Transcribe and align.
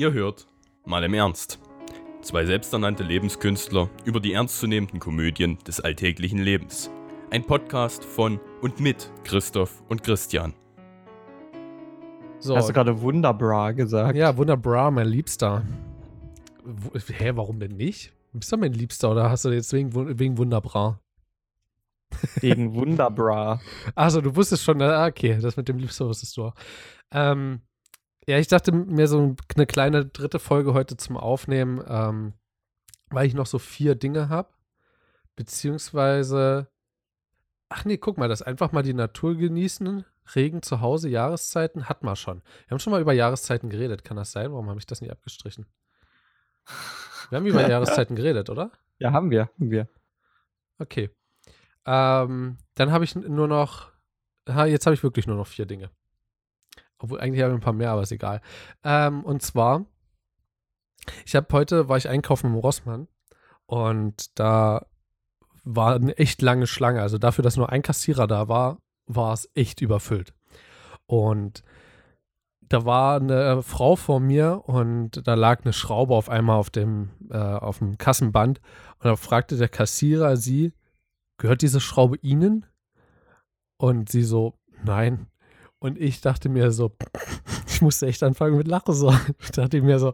Ihr 0.00 0.14
hört 0.14 0.46
mal 0.86 1.04
im 1.04 1.12
Ernst. 1.12 1.60
Zwei 2.22 2.46
selbsternannte 2.46 3.02
Lebenskünstler 3.02 3.90
über 4.06 4.18
die 4.18 4.32
ernstzunehmenden 4.32 4.98
Komödien 4.98 5.58
des 5.66 5.78
alltäglichen 5.78 6.38
Lebens. 6.38 6.90
Ein 7.30 7.44
Podcast 7.44 8.02
von 8.02 8.40
und 8.62 8.80
mit 8.80 9.12
Christoph 9.24 9.82
und 9.90 10.02
Christian. 10.02 10.54
So. 12.38 12.56
Hast 12.56 12.70
du 12.70 12.72
gerade 12.72 12.98
Wunderbra 13.02 13.72
gesagt? 13.72 14.16
Ja, 14.16 14.34
Wunderbra, 14.38 14.90
mein 14.90 15.06
Liebster. 15.06 15.66
W 16.64 16.98
hä, 16.98 17.32
warum 17.34 17.60
denn 17.60 17.76
nicht? 17.76 18.14
Du 18.32 18.38
bist 18.38 18.50
doch 18.50 18.56
mein 18.56 18.72
Liebster 18.72 19.10
oder 19.10 19.28
hast 19.28 19.44
du 19.44 19.50
jetzt 19.50 19.70
wegen, 19.74 20.18
wegen 20.18 20.38
Wunderbra? 20.38 20.98
Wegen 22.36 22.72
Wunderbra. 22.72 23.60
Also, 23.94 24.22
du 24.22 24.34
wusstest 24.34 24.62
schon, 24.64 24.80
okay, 24.80 25.38
das 25.42 25.58
mit 25.58 25.68
dem 25.68 25.76
Liebster 25.76 26.08
wusstest 26.08 26.38
du 26.38 26.44
auch. 26.44 26.54
Ähm, 27.12 27.60
ja, 28.26 28.38
ich 28.38 28.48
dachte 28.48 28.72
mir 28.72 29.08
so 29.08 29.36
eine 29.54 29.66
kleine 29.66 30.06
dritte 30.06 30.38
Folge 30.38 30.74
heute 30.74 30.96
zum 30.96 31.16
Aufnehmen, 31.16 31.82
ähm, 31.86 32.34
weil 33.08 33.26
ich 33.26 33.34
noch 33.34 33.46
so 33.46 33.58
vier 33.58 33.94
Dinge 33.94 34.28
habe. 34.28 34.50
Beziehungsweise, 35.36 36.68
ach 37.68 37.84
nee, 37.84 37.96
guck 37.96 38.18
mal, 38.18 38.28
das 38.28 38.42
einfach 38.42 38.72
mal 38.72 38.82
die 38.82 38.94
Natur 38.94 39.36
genießen. 39.36 40.04
Regen 40.36 40.62
zu 40.62 40.80
Hause, 40.80 41.08
Jahreszeiten, 41.08 41.88
hat 41.88 42.04
man 42.04 42.14
schon. 42.14 42.42
Wir 42.66 42.72
haben 42.72 42.78
schon 42.78 42.92
mal 42.92 43.00
über 43.00 43.12
Jahreszeiten 43.12 43.68
geredet, 43.68 44.04
kann 44.04 44.16
das 44.16 44.32
sein? 44.32 44.52
Warum 44.52 44.68
habe 44.68 44.78
ich 44.78 44.86
das 44.86 45.00
nicht 45.00 45.10
abgestrichen? 45.10 45.66
Wir 47.30 47.38
haben 47.38 47.46
über 47.46 47.66
Jahreszeiten 47.68 48.14
geredet, 48.14 48.50
oder? 48.50 48.70
Ja, 48.98 49.12
haben 49.12 49.30
wir, 49.30 49.50
haben 49.58 49.70
wir. 49.70 49.88
Okay. 50.78 51.10
Ähm, 51.86 52.58
dann 52.74 52.92
habe 52.92 53.04
ich 53.04 53.16
nur 53.16 53.48
noch, 53.48 53.90
jetzt 54.46 54.86
habe 54.86 54.94
ich 54.94 55.02
wirklich 55.02 55.26
nur 55.26 55.36
noch 55.36 55.46
vier 55.46 55.66
Dinge. 55.66 55.90
Obwohl, 57.00 57.20
eigentlich 57.20 57.42
habe 57.42 57.52
ich 57.52 57.58
ein 57.58 57.62
paar 57.62 57.72
mehr, 57.72 57.90
aber 57.90 58.02
ist 58.02 58.12
egal. 58.12 58.40
Ähm, 58.84 59.24
und 59.24 59.42
zwar, 59.42 59.86
ich 61.24 61.34
habe 61.34 61.48
heute, 61.52 61.88
war 61.88 61.96
ich 61.96 62.08
einkaufen 62.08 62.48
im 62.48 62.56
Rossmann 62.56 63.08
und 63.66 64.38
da 64.38 64.86
war 65.64 65.94
eine 65.94 66.16
echt 66.18 66.42
lange 66.42 66.66
Schlange. 66.66 67.02
Also 67.02 67.18
dafür, 67.18 67.42
dass 67.42 67.56
nur 67.56 67.70
ein 67.70 67.82
Kassierer 67.82 68.26
da 68.26 68.48
war, 68.48 68.78
war 69.06 69.32
es 69.32 69.48
echt 69.54 69.80
überfüllt. 69.80 70.34
Und 71.06 71.62
da 72.60 72.84
war 72.84 73.16
eine 73.16 73.62
Frau 73.62 73.96
vor 73.96 74.20
mir 74.20 74.62
und 74.66 75.26
da 75.26 75.34
lag 75.34 75.64
eine 75.64 75.72
Schraube 75.72 76.14
auf 76.14 76.28
einmal 76.28 76.56
auf 76.56 76.70
dem, 76.70 77.10
äh, 77.30 77.36
auf 77.36 77.78
dem 77.78 77.98
Kassenband. 77.98 78.60
Und 78.98 79.04
da 79.06 79.16
fragte 79.16 79.56
der 79.56 79.68
Kassierer 79.68 80.36
sie, 80.36 80.72
gehört 81.36 81.62
diese 81.62 81.80
Schraube 81.80 82.16
Ihnen? 82.18 82.66
Und 83.76 84.10
sie 84.10 84.22
so, 84.22 84.58
nein. 84.84 85.26
Und 85.80 85.98
ich 85.98 86.20
dachte 86.20 86.50
mir 86.50 86.70
so, 86.72 86.94
ich 87.66 87.80
musste 87.80 88.06
echt 88.06 88.22
anfangen 88.22 88.56
mit 88.56 88.68
Lachen 88.68 88.94
so. 88.94 89.12
Ich 89.40 89.50
dachte 89.50 89.80
mir 89.80 89.98
so, 89.98 90.12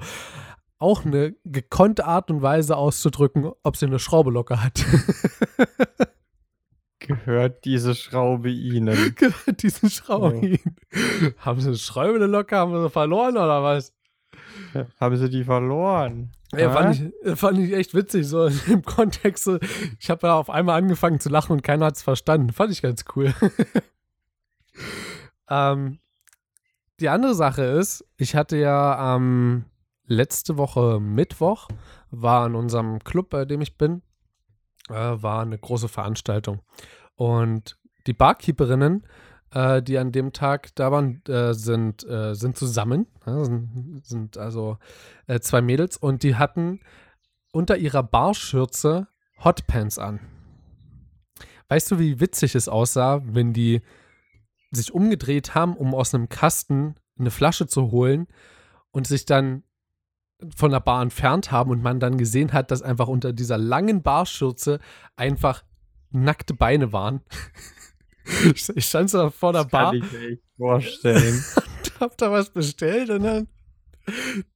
auch 0.79 1.05
eine 1.05 1.35
gekonnte 1.45 2.07
Art 2.07 2.31
und 2.31 2.41
Weise 2.41 2.77
auszudrücken, 2.77 3.51
ob 3.63 3.77
sie 3.77 3.87
eine 3.87 3.99
Schraube 3.99 4.31
locker 4.31 4.63
hat. 4.63 4.85
Gehört 7.01 7.65
diese 7.65 7.95
Schraube 7.95 8.51
Ihnen? 8.51 9.15
Gehört 9.17 9.63
diese 9.63 9.91
Schraube 9.91 10.37
ja. 10.37 10.43
Ihnen? 10.55 10.77
Haben 11.39 11.61
Sie 11.61 11.69
eine 11.69 11.77
Schraube 11.77 12.19
locker? 12.27 12.59
Haben 12.59 12.83
Sie 12.83 12.91
verloren 12.91 13.37
oder 13.37 13.63
was? 13.63 13.93
Ja, 14.73 14.87
haben 15.01 15.17
Sie 15.17 15.29
die 15.29 15.45
verloren? 15.45 16.33
Ja, 16.53 16.71
fand 16.71 17.13
ich, 17.25 17.39
fand 17.39 17.59
ich 17.59 17.73
echt 17.73 17.93
witzig, 17.95 18.27
so 18.27 18.47
im 18.47 18.83
Kontext. 18.83 19.45
So, 19.45 19.59
ich 19.99 20.11
habe 20.11 20.29
ja 20.29 20.35
auf 20.35 20.49
einmal 20.49 20.79
angefangen 20.79 21.19
zu 21.19 21.29
lachen 21.29 21.53
und 21.53 21.63
keiner 21.63 21.87
hat 21.87 21.97
es 21.97 22.03
verstanden. 22.03 22.53
Fand 22.53 22.73
ich 22.73 22.83
ganz 22.83 23.05
cool. 23.15 23.35
Ähm, 25.49 25.99
die 27.01 27.09
andere 27.09 27.35
Sache 27.35 27.63
ist, 27.63 28.05
ich 28.17 28.35
hatte 28.35 28.57
ja 28.57 29.17
ähm, 29.17 29.67
letzte 30.07 30.57
Woche 30.57 30.99
Mittwoch, 31.01 31.69
war 32.11 32.47
in 32.47 32.55
unserem 32.55 33.01
Club, 33.01 33.31
bei 33.31 33.45
dem 33.45 33.61
ich 33.61 33.77
bin, 33.77 34.03
äh, 34.89 34.95
war 34.95 35.43
eine 35.43 35.59
große 35.59 35.89
Veranstaltung. 35.89 36.61
Und 37.15 37.79
die 38.07 38.13
Barkeeperinnen, 38.13 39.07
äh, 39.53 39.83
die 39.83 39.99
an 39.99 40.13
dem 40.13 40.33
Tag 40.33 40.75
da 40.75 40.93
waren, 40.93 41.23
äh, 41.27 41.55
sind, 41.55 42.09
äh, 42.09 42.35
sind 42.35 42.57
zusammen, 42.57 43.07
sind, 43.25 44.01
sind, 44.05 44.39
also 44.39 44.79
äh, 45.27 45.41
zwei 45.41 45.61
Mädels 45.61 45.97
und 45.97 46.23
die 46.23 46.37
hatten 46.37 46.81
unter 47.53 47.77
ihrer 47.77 48.03
Barschürze 48.03 49.09
Hotpants 49.45 49.99
an. 49.99 50.21
Weißt 51.69 51.91
du, 51.91 51.99
wie 51.99 52.21
witzig 52.21 52.55
es 52.55 52.69
aussah, 52.69 53.21
wenn 53.25 53.53
die 53.53 53.83
sich 54.77 54.93
umgedreht 54.93 55.55
haben, 55.55 55.77
um 55.77 55.95
aus 55.95 56.15
einem 56.15 56.29
Kasten 56.29 56.95
eine 57.19 57.31
Flasche 57.31 57.67
zu 57.67 57.91
holen 57.91 58.27
und 58.91 59.07
sich 59.07 59.25
dann 59.27 59.63
von 60.55 60.71
der 60.71 60.81
Bar 60.81 61.03
entfernt 61.03 61.51
haben 61.51 61.71
und 61.71 61.83
man 61.83 61.99
dann 61.99 62.19
gesehen 62.19 62.53
hat, 62.53 62.71
dass 62.71 62.83
einfach 62.83 63.09
unter 63.09 63.33
dieser 63.33 63.59
langen 63.59 64.03
Barschürze 64.03 64.81
einfach 65.17 65.65
nackte 66.11 66.55
Beine 66.55 66.93
waren. 66.93 67.23
ich 68.75 68.87
stand 68.87 69.11
so 69.11 69.31
vor 69.31 69.53
der 69.53 69.63
das 69.63 69.71
Bar. 69.71 69.93
Kann 69.93 70.03
ich 70.03 70.13
mir 70.13 70.29
echt 70.33 70.43
vorstellen. 70.57 71.45
und 71.57 71.93
hab 72.01 72.17
da 72.19 72.31
was 72.31 72.51
bestellt 72.51 73.11
und 73.11 73.23
dann, 73.23 73.49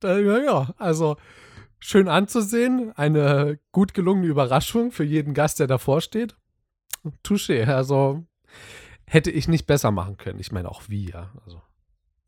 dann 0.00 0.24
ja, 0.44 0.74
also 0.76 1.16
schön 1.78 2.08
anzusehen, 2.08 2.92
eine 2.96 3.58
gut 3.72 3.94
gelungene 3.94 4.26
Überraschung 4.26 4.92
für 4.92 5.04
jeden 5.04 5.32
Gast, 5.32 5.60
der 5.60 5.66
davor 5.66 6.02
steht. 6.02 6.36
Touché, 7.24 7.64
also 7.64 8.26
hätte 9.10 9.30
ich 9.30 9.48
nicht 9.48 9.66
besser 9.66 9.90
machen 9.90 10.16
können. 10.16 10.38
Ich 10.38 10.52
meine 10.52 10.70
auch 10.70 10.82
wie, 10.88 11.10
ja. 11.10 11.32
Also, 11.44 11.60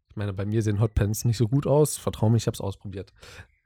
ich 0.08 0.16
meine, 0.16 0.32
bei 0.32 0.44
mir 0.44 0.62
sehen 0.62 0.80
Hotpants 0.80 1.24
nicht 1.24 1.36
so 1.36 1.46
gut 1.46 1.66
aus. 1.66 1.96
Vertrau 1.96 2.28
mir, 2.28 2.36
ich 2.36 2.46
habe 2.46 2.56
es 2.56 2.60
ausprobiert. 2.60 3.12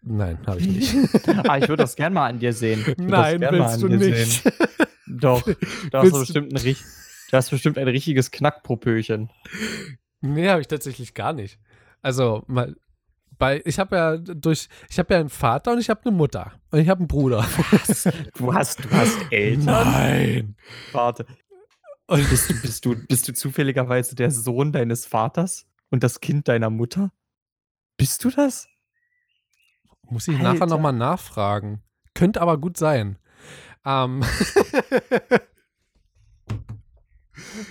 Nein, 0.02 0.38
habe 0.46 0.60
ich 0.60 0.68
nicht. 0.68 0.94
ah, 1.48 1.56
ich 1.56 1.68
würde 1.68 1.82
das 1.82 1.96
gerne 1.96 2.14
mal 2.14 2.28
an 2.28 2.38
dir 2.38 2.52
sehen. 2.52 2.84
Nein, 2.98 3.40
willst 3.50 3.82
du 3.82 3.88
nicht. 3.88 4.42
Sehen. 4.42 4.52
Doch, 5.06 5.42
du 5.42 5.54
hast, 5.98 6.12
bestimmt 6.12 6.52
ein, 6.52 6.76
du 7.30 7.36
hast 7.36 7.50
bestimmt 7.50 7.78
ein 7.78 7.88
richtiges 7.88 8.30
Knackpropöchen. 8.30 9.30
Nee, 10.20 10.50
habe 10.50 10.60
ich 10.60 10.68
tatsächlich 10.68 11.14
gar 11.14 11.32
nicht. 11.32 11.58
Also, 12.02 12.44
mal, 12.48 12.76
bei, 13.38 13.62
ich 13.64 13.78
habe 13.78 13.96
ja 13.96 14.16
durch, 14.18 14.68
ich 14.90 14.98
habe 14.98 15.14
ja 15.14 15.20
einen 15.20 15.30
Vater 15.30 15.72
und 15.72 15.78
ich 15.78 15.88
habe 15.88 16.02
eine 16.04 16.14
Mutter 16.14 16.52
und 16.70 16.80
ich 16.80 16.88
habe 16.88 16.98
einen 16.98 17.08
Bruder. 17.08 17.46
Was? 17.70 18.08
Du 18.36 18.52
hast, 18.52 18.84
du 18.84 18.90
hast 18.90 19.18
Eltern? 19.30 19.64
Nein. 19.64 20.56
Warte, 20.92 21.26
und 22.06 22.30
bist 22.30 22.50
du, 22.50 22.60
bist, 22.60 22.84
du, 22.84 22.94
bist 22.94 23.26
du 23.28 23.32
zufälligerweise 23.32 24.14
der 24.14 24.30
Sohn 24.30 24.70
deines 24.72 25.06
Vaters 25.06 25.66
und 25.90 26.04
das 26.04 26.20
Kind 26.20 26.46
deiner 26.48 26.70
Mutter? 26.70 27.12
Bist 27.96 28.22
du 28.24 28.30
das? 28.30 28.68
Muss 30.02 30.28
ich 30.28 30.36
Alter. 30.36 30.52
nachher 30.52 30.66
nochmal 30.66 30.92
nachfragen. 30.92 31.82
Könnte 32.14 32.40
aber 32.40 32.58
gut 32.58 32.76
sein. 32.76 33.18
Ähm. 33.84 34.22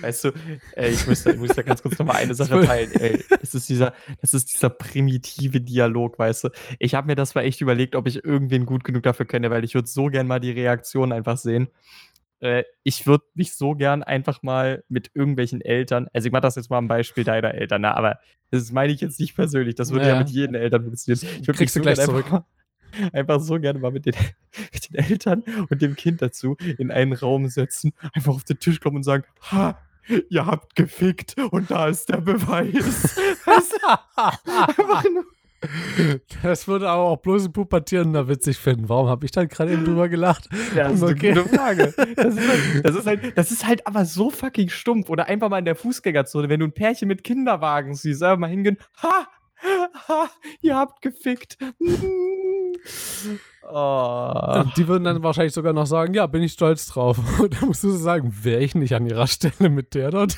Weißt 0.02 0.26
du, 0.26 0.32
ey, 0.74 0.92
ich, 0.92 1.08
muss 1.08 1.24
da, 1.24 1.32
ich 1.32 1.38
muss 1.38 1.56
da 1.56 1.64
ganz 1.64 1.82
kurz 1.82 1.98
nochmal 1.98 2.18
eine 2.18 2.36
Sache 2.36 2.64
teilen. 2.66 2.92
Ey, 2.94 3.24
das, 3.30 3.56
ist 3.56 3.70
dieser, 3.70 3.94
das 4.22 4.34
ist 4.34 4.54
dieser 4.54 4.70
primitive 4.70 5.60
Dialog, 5.62 6.20
weißt 6.20 6.44
du. 6.44 6.50
Ich 6.78 6.94
habe 6.94 7.08
mir 7.08 7.16
das 7.16 7.34
mal 7.34 7.42
echt 7.42 7.62
überlegt, 7.62 7.96
ob 7.96 8.06
ich 8.08 8.24
irgendwen 8.24 8.66
gut 8.68 8.84
genug 8.84 9.04
dafür 9.04 9.26
kenne, 9.26 9.50
weil 9.50 9.64
ich 9.64 9.74
würde 9.74 9.88
so 9.88 10.06
gern 10.08 10.28
mal 10.28 10.40
die 10.40 10.52
Reaktion 10.52 11.12
einfach 11.12 11.38
sehen 11.38 11.70
äh, 12.40 12.64
ich 12.84 13.08
würde 13.08 13.26
mich 13.34 13.54
so 13.54 13.74
gern 13.76 14.04
einfach 14.04 14.44
mal 14.44 14.84
mit 14.88 15.12
irgendwelchen 15.14 15.62
Eltern, 15.62 16.08
also 16.14 16.28
ich 16.28 16.32
mache 16.32 16.42
das 16.42 16.56
jetzt 16.56 16.70
mal 16.70 16.78
am 16.78 16.88
Beispiel 16.88 17.24
deiner 17.24 17.54
Eltern, 17.54 17.82
na, 17.82 17.94
aber 17.94 18.20
das 18.52 18.72
meine 18.72 18.94
ich 18.94 19.02
jetzt 19.02 19.20
nicht 19.20 19.36
persönlich, 19.36 19.76
das 19.76 19.92
würde 19.92 20.08
ja, 20.08 20.14
ja 20.14 20.20
mit 20.20 20.30
jedem 20.30 20.56
Eltern 20.56 20.84
funktionieren. 20.84 21.28
Ich 21.42 21.48
Kriegst 21.48 21.76
du 21.76 21.82
gleich 21.82 22.00
zurück. 22.00 22.26
Einfach, 22.26 22.44
einfach 23.14 23.40
so 23.40 23.60
gerne 23.60 23.80
mal 23.80 23.92
mit 23.92 24.06
den, 24.06 24.16
mit 24.74 24.90
den 24.90 24.96
Eltern 24.96 25.44
und 25.70 25.82
dem 25.82 25.96
Kind 25.96 26.22
dazu 26.22 26.56
in 26.78 26.92
einen 26.92 27.14
Raum 27.14 27.48
setzen, 27.48 27.94
einfach 28.14 28.34
auf 28.34 28.44
den 28.44 28.60
Tisch 28.60 28.80
kommen 28.80 28.98
und 28.98 29.04
sagen, 29.04 29.24
ha, 29.52 29.80
ihr 30.30 30.46
habt 30.46 30.76
gefickt 30.76 31.36
und 31.52 31.72
da 31.72 31.88
ist 31.88 32.10
der 32.10 32.18
Beweis. 32.18 33.18
einfach 33.46 35.04
nur 35.04 35.26
das 36.44 36.68
würde 36.68 36.90
aber 36.90 37.04
auch 37.04 37.18
bloß 37.18 37.46
ein 37.46 37.54
Pubertierender 37.54 38.28
witzig 38.28 38.58
finden. 38.58 38.90
Warum 38.90 39.08
habe 39.08 39.26
ich 39.26 39.32
dann 39.32 39.48
gerade 39.48 39.74
eben 39.74 39.86
drüber 39.86 40.10
gelacht? 40.10 40.50
Ja, 40.76 40.90
das 40.90 40.96
ist 40.96 41.04
okay. 41.04 41.32
eine 41.32 41.44
gute 41.44 41.56
Frage. 41.56 41.94
Das 42.16 42.36
ist, 42.36 42.48
halt, 42.48 42.62
das, 42.86 42.96
ist 42.96 43.06
halt, 43.08 43.38
das 43.38 43.52
ist 43.52 43.68
halt 43.68 43.88
aber 43.88 44.06
so 44.06 44.30
fucking 44.30 44.70
stumpf. 44.70 45.10
Oder 45.10 45.28
einfach 45.28 45.50
mal 45.50 45.60
in 45.60 45.66
der 45.66 45.76
Fußgängerzone, 45.76 46.50
wenn 46.50 46.60
du 46.60 46.68
ein 46.68 46.74
Pärchen 46.74 47.08
mit 47.08 47.24
Kinderwagen 47.24 47.96
siehst, 47.96 48.22
einfach 48.22 48.38
mal 48.38 48.50
hingehen, 48.50 48.78
ha, 49.02 49.28
ha, 50.08 50.30
ihr 50.62 50.76
habt 50.76 51.02
gefickt. 51.02 51.58
Oh. 53.68 54.64
Die 54.78 54.88
würden 54.88 55.06
dann 55.06 55.24
wahrscheinlich 55.24 55.54
sogar 55.54 55.74
noch 55.74 55.88
sagen, 55.88 56.14
ja, 56.14 56.28
bin 56.28 56.44
ich 56.44 56.54
stolz 56.54 56.88
drauf. 56.88 57.18
Und 57.40 57.60
dann 57.60 57.70
musst 57.70 57.84
du 57.84 57.90
sagen, 57.90 58.32
wäre 58.44 58.62
ich 58.62 58.76
nicht 58.76 58.94
an 58.94 59.08
ihrer 59.08 59.28
Stelle 59.28 59.70
mit 59.70 59.96
der 59.96 60.12
dort. 60.12 60.38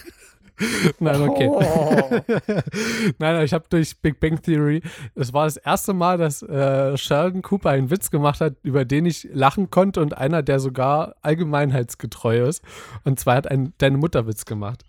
Nein, 1.00 1.22
okay. 1.22 1.48
Oh. 1.48 1.62
nein, 2.10 3.14
nein, 3.20 3.46
ich 3.46 3.54
habe 3.54 3.66
durch 3.70 4.00
Big 4.02 4.20
Bang 4.20 4.42
Theory, 4.42 4.82
es 5.14 5.32
war 5.34 5.46
das 5.46 5.58
erste 5.58 5.94
Mal, 5.94 6.18
dass 6.18 6.42
äh, 6.42 6.98
Sheldon 6.98 7.44
Cooper 7.44 7.70
einen 7.70 7.92
Witz 7.92 8.10
gemacht 8.10 8.42
hat, 8.42 8.56
über 8.64 8.84
den 8.84 9.06
ich 9.06 9.28
lachen 9.32 9.70
konnte 9.70 10.02
und 10.02 10.18
einer, 10.18 10.42
der 10.42 10.60
sogar 10.60 11.16
allgemeinheitsgetreu 11.22 12.48
ist. 12.48 12.64
Und 13.04 13.20
zwar 13.20 13.36
hat 13.36 13.50
ein 13.50 13.74
Deine 13.78 13.98
Mutter 13.98 14.26
Witz 14.26 14.46
gemacht. 14.46 14.84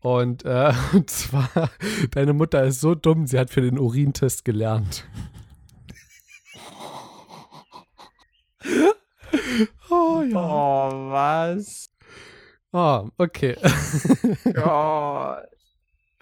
Und, 0.00 0.44
äh, 0.44 0.72
und 0.92 1.08
zwar, 1.08 1.48
deine 2.10 2.34
Mutter 2.34 2.62
ist 2.64 2.80
so 2.80 2.94
dumm, 2.94 3.26
sie 3.26 3.38
hat 3.38 3.50
für 3.50 3.62
den 3.62 3.78
Urintest 3.78 4.44
gelernt. 4.44 5.06
oh, 9.90 10.22
ja. 10.22 10.36
oh, 10.36 11.10
was? 11.10 11.88
Oh, 12.72 13.08
okay. 13.18 13.56
Oh. 14.56 15.34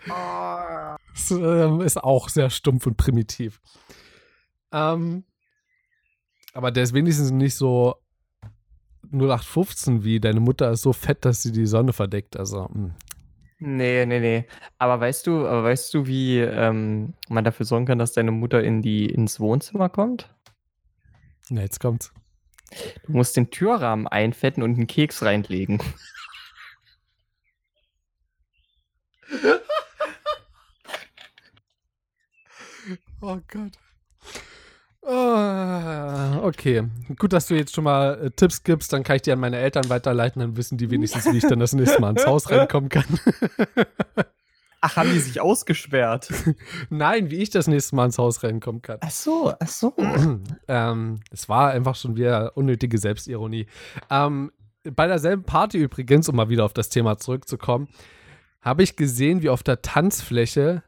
Das 1.14 1.30
ähm, 1.30 1.80
ist 1.80 1.96
auch 1.96 2.28
sehr 2.28 2.50
stumpf 2.50 2.86
und 2.86 2.96
primitiv. 2.96 3.62
Ähm, 4.72 5.24
aber 6.52 6.70
der 6.70 6.82
ist 6.82 6.92
wenigstens 6.92 7.30
nicht 7.30 7.54
so 7.54 7.94
0815 9.12 10.04
wie 10.04 10.20
deine 10.20 10.40
Mutter 10.40 10.70
ist 10.72 10.82
so 10.82 10.92
fett, 10.92 11.24
dass 11.24 11.42
sie 11.42 11.52
die 11.52 11.66
Sonne 11.66 11.92
verdeckt. 11.92 12.36
Also, 12.36 12.68
hm. 12.68 12.82
mh. 12.82 12.94
Nee, 13.60 14.04
nee, 14.04 14.20
nee. 14.20 14.46
Aber 14.78 15.00
weißt 15.00 15.26
du, 15.26 15.46
aber 15.46 15.64
weißt 15.64 15.94
du, 15.94 16.06
wie 16.06 16.40
ähm, 16.40 17.14
man 17.28 17.44
dafür 17.44 17.64
sorgen 17.64 17.86
kann, 17.86 17.98
dass 17.98 18.12
deine 18.12 18.32
Mutter 18.32 18.62
in 18.62 18.82
die, 18.82 19.06
ins 19.06 19.40
Wohnzimmer 19.40 19.88
kommt? 19.88 20.34
na, 21.50 21.62
jetzt 21.62 21.80
kommt's. 21.80 22.12
Du 23.06 23.12
musst 23.12 23.36
den 23.36 23.50
Türrahmen 23.50 24.08
einfetten 24.08 24.62
und 24.62 24.74
einen 24.74 24.86
Keks 24.86 25.22
reinlegen. 25.22 25.80
Oh 33.20 33.38
Gott. 33.50 33.72
Ah, 35.06 36.40
okay. 36.42 36.82
Gut, 37.18 37.32
dass 37.32 37.46
du 37.46 37.54
jetzt 37.54 37.74
schon 37.74 37.84
mal 37.84 38.26
äh, 38.26 38.30
Tipps 38.30 38.62
gibst, 38.62 38.92
dann 38.92 39.02
kann 39.02 39.16
ich 39.16 39.22
die 39.22 39.32
an 39.32 39.40
meine 39.40 39.56
Eltern 39.58 39.88
weiterleiten, 39.88 40.40
dann 40.40 40.56
wissen 40.56 40.78
die 40.78 40.90
wenigstens, 40.90 41.24
wie 41.32 41.38
ich 41.38 41.46
dann 41.46 41.58
das 41.58 41.72
nächste 41.72 42.00
Mal 42.00 42.10
ins 42.10 42.26
Haus 42.26 42.50
reinkommen 42.50 42.88
kann. 42.88 43.04
Ach, 44.80 44.96
haben 44.96 45.10
die 45.10 45.18
sich 45.18 45.40
ausgesperrt? 45.40 46.32
Nein, 46.90 47.30
wie 47.30 47.36
ich 47.36 47.48
das 47.48 47.66
nächste 47.66 47.96
Mal 47.96 48.06
ins 48.06 48.18
Haus 48.18 48.42
reinkommen 48.42 48.82
kann. 48.82 48.98
Ach 49.00 49.10
so, 49.10 49.54
ach 49.58 49.68
so. 49.68 49.94
ähm, 50.68 51.20
es 51.30 51.48
war 51.48 51.70
einfach 51.70 51.94
schon 51.94 52.16
wieder 52.16 52.54
unnötige 52.54 52.98
Selbstironie. 52.98 53.66
Ähm, 54.10 54.52
bei 54.82 55.06
derselben 55.06 55.44
Party 55.44 55.78
übrigens, 55.78 56.28
um 56.28 56.36
mal 56.36 56.50
wieder 56.50 56.66
auf 56.66 56.74
das 56.74 56.90
Thema 56.90 57.16
zurückzukommen, 57.16 57.88
habe 58.64 58.82
ich 58.82 58.96
gesehen, 58.96 59.42
wie 59.42 59.50
auf 59.50 59.62
der 59.62 59.82
Tanzfläche 59.82 60.82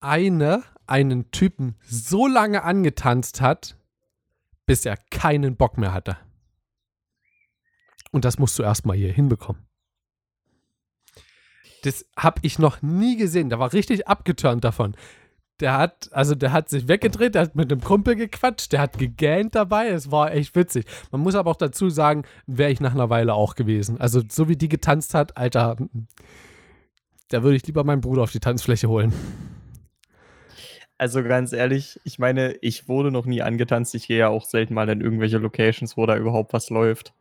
eine 0.00 0.62
einen 0.86 1.30
Typen 1.30 1.76
so 1.82 2.26
lange 2.26 2.64
angetanzt 2.64 3.40
hat, 3.40 3.76
bis 4.66 4.84
er 4.86 4.96
keinen 5.10 5.56
Bock 5.56 5.78
mehr 5.78 5.92
hatte. 5.92 6.16
Und 8.12 8.24
das 8.24 8.38
musst 8.38 8.58
du 8.58 8.62
erstmal 8.62 8.96
hier 8.96 9.12
hinbekommen. 9.12 9.66
Das 11.82 12.04
habe 12.16 12.40
ich 12.42 12.58
noch 12.58 12.82
nie 12.82 13.16
gesehen. 13.16 13.50
Der 13.50 13.58
war 13.58 13.72
richtig 13.72 14.08
abgeturnt 14.08 14.64
davon. 14.64 14.96
Der 15.60 15.76
hat, 15.76 16.08
also 16.12 16.34
der 16.34 16.52
hat 16.52 16.68
sich 16.68 16.88
weggedreht, 16.88 17.34
der 17.34 17.42
hat 17.42 17.54
mit 17.54 17.70
einem 17.70 17.82
Kumpel 17.82 18.16
gequatscht, 18.16 18.72
der 18.72 18.80
hat 18.80 18.98
gegähnt 18.98 19.54
dabei. 19.54 19.88
Es 19.88 20.10
war 20.10 20.32
echt 20.32 20.56
witzig. 20.56 20.86
Man 21.12 21.20
muss 21.20 21.34
aber 21.34 21.50
auch 21.50 21.56
dazu 21.56 21.88
sagen, 21.88 22.24
wäre 22.46 22.72
ich 22.72 22.80
nach 22.80 22.94
einer 22.94 23.10
Weile 23.10 23.34
auch 23.34 23.54
gewesen. 23.54 24.00
Also 24.00 24.22
so 24.28 24.48
wie 24.48 24.56
die 24.56 24.68
getanzt 24.68 25.14
hat, 25.14 25.36
Alter, 25.36 25.76
da 27.30 27.42
würde 27.42 27.56
ich 27.56 27.66
lieber 27.66 27.84
meinen 27.84 28.02
Bruder 28.02 28.22
auf 28.22 28.32
die 28.32 28.40
Tanzfläche 28.40 28.88
holen. 28.88 29.12
Also 30.98 31.22
ganz 31.22 31.54
ehrlich, 31.54 31.98
ich 32.04 32.18
meine, 32.18 32.52
ich 32.60 32.86
wurde 32.86 33.10
noch 33.10 33.24
nie 33.24 33.40
angetanzt. 33.40 33.94
Ich 33.94 34.06
gehe 34.06 34.18
ja 34.18 34.28
auch 34.28 34.44
selten 34.44 34.74
mal 34.74 34.88
in 34.90 35.00
irgendwelche 35.00 35.38
Locations, 35.38 35.96
wo 35.96 36.04
da 36.04 36.16
überhaupt 36.16 36.52
was 36.52 36.68
läuft. 36.68 37.14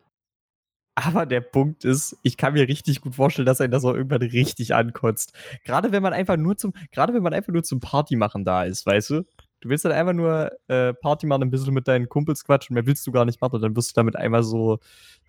Aber 0.96 1.26
der 1.26 1.40
Punkt 1.40 1.86
ist, 1.86 2.18
ich 2.24 2.36
kann 2.36 2.54
mir 2.54 2.68
richtig 2.68 3.00
gut 3.00 3.16
vorstellen, 3.16 3.46
dass 3.46 3.62
einen 3.62 3.72
das 3.72 3.86
auch 3.86 3.94
irgendwann 3.94 4.24
richtig 4.24 4.76
ankotzt. 4.76 5.34
Gerade 5.64 5.94
wenn 5.94 6.04
man 6.04 6.12
einfach 6.12 6.36
nur 6.36 6.58
zum, 6.58 6.74
gerade 6.92 7.14
wenn 7.14 7.24
man 7.24 7.34
einfach 7.34 7.54
nur 7.54 7.64
zum 7.64 7.80
Party 7.80 8.18
machen 8.18 8.44
da 8.44 8.66
ist, 8.66 8.86
weißt 8.86 9.12
du? 9.12 9.26
Du 9.62 9.70
willst 9.70 9.86
dann 9.86 9.94
einfach 9.94 10.14
nur 10.14 10.52
äh, 10.68 10.94
Party 10.94 11.26
machen, 11.26 11.44
ein 11.44 11.52
bisschen 11.52 11.74
mit 11.74 11.88
deinen 11.88 12.10
Kumpels 12.10 12.44
quatschen, 12.44 12.74
mehr 12.74 12.86
willst 12.86 13.08
du 13.08 13.12
gar 13.14 13.24
nicht 13.24 13.40
machen. 13.40 13.56
Und 13.56 13.62
dann 13.62 13.76
wirst 13.78 13.92
du 13.92 13.94
damit 13.94 14.18
einmal 14.18 14.44
so, 14.44 14.80